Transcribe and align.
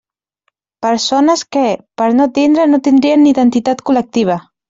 Persones 0.85 1.43
que, 1.57 1.65
per 2.01 2.07
no 2.21 2.27
tindre 2.39 2.67
no 2.71 2.81
tindrien 2.89 3.23
ni 3.27 3.31
identitat 3.37 3.87
col·lectiva. 3.91 4.43